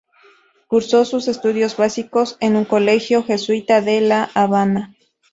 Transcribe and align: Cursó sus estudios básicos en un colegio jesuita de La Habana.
Cursó 0.65 1.05
sus 1.05 1.27
estudios 1.27 1.77
básicos 1.77 2.35
en 2.39 2.55
un 2.55 2.65
colegio 2.65 3.23
jesuita 3.23 3.81
de 3.81 4.01
La 4.01 4.31
Habana. 4.33 4.95